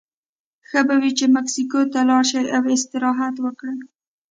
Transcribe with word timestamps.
ښه 0.69 0.81
به 0.87 0.95
وي 1.01 1.11
چې 1.17 1.25
مسکو 1.35 1.81
ته 1.93 1.99
لاړ 2.09 2.23
شي 2.31 2.41
او 2.57 2.63
استراحت 2.75 3.35
وکړي 3.41 3.77